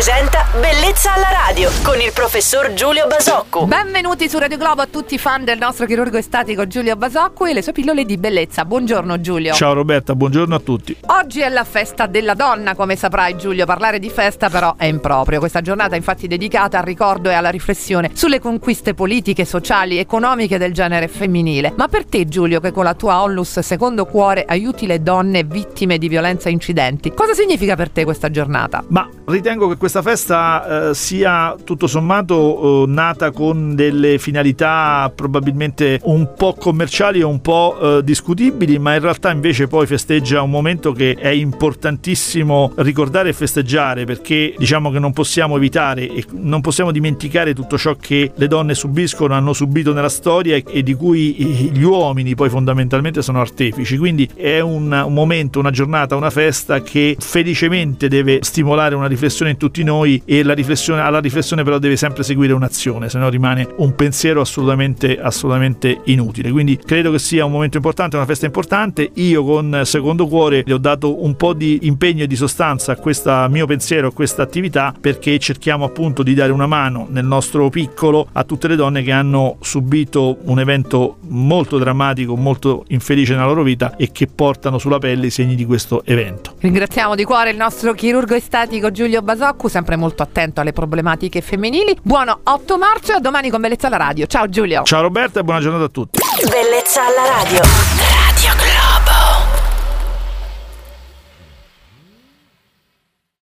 [0.00, 3.66] presenta Bellezza alla radio con il professor Giulio Basocco.
[3.66, 7.52] Benvenuti su Radio Globo a tutti i fan del nostro chirurgo estatico Giulio Basocco e
[7.52, 8.64] le sue pillole di bellezza.
[8.64, 9.52] Buongiorno Giulio.
[9.52, 10.96] Ciao Roberta, buongiorno a tutti.
[11.08, 13.66] Oggi è la festa della donna, come saprai Giulio.
[13.66, 15.38] Parlare di festa però è improprio.
[15.38, 20.56] Questa giornata è infatti dedicata al ricordo e alla riflessione sulle conquiste politiche, sociali, economiche
[20.56, 21.74] del genere femminile.
[21.76, 25.98] Ma per te Giulio, che con la tua Onlus Secondo Cuore aiuti le donne vittime
[25.98, 28.82] di violenza e incidenti, cosa significa per te questa giornata?
[28.88, 36.00] Ma ritengo che questa festa eh, sia tutto sommato eh, nata con delle finalità probabilmente
[36.04, 40.50] un po' commerciali e un po' eh, discutibili, ma in realtà invece poi festeggia un
[40.50, 46.60] momento che è importantissimo ricordare e festeggiare perché diciamo che non possiamo evitare e non
[46.60, 51.34] possiamo dimenticare tutto ciò che le donne subiscono, hanno subito nella storia e, di cui
[51.72, 53.96] gli uomini poi fondamentalmente sono artefici.
[53.96, 59.18] Quindi è un, un momento, una giornata, una festa che felicemente deve stimolare una riflessione
[59.50, 63.68] in tutti noi e riflessione, alla riflessione però deve sempre seguire un'azione, se no rimane
[63.76, 66.50] un pensiero assolutamente, assolutamente inutile.
[66.50, 69.10] Quindi credo che sia un momento importante, una festa importante.
[69.14, 72.96] Io con Secondo Cuore le ho dato un po' di impegno e di sostanza a
[72.96, 77.68] questo mio pensiero, a questa attività, perché cerchiamo appunto di dare una mano nel nostro
[77.68, 83.46] piccolo a tutte le donne che hanno subito un evento molto drammatico, molto infelice nella
[83.46, 86.54] loro vita e che portano sulla pelle i segni di questo evento.
[86.60, 91.96] Ringraziamo di cuore il nostro chirurgo estatico Giulio Basoccu, sempre molto attento alle problematiche femminili.
[92.02, 94.26] Buono 8 marzo e a domani con Bellezza alla Radio.
[94.26, 94.82] Ciao Giulio.
[94.84, 96.20] Ciao Roberta e buona giornata a tutti.
[96.48, 97.99] Bellezza alla radio.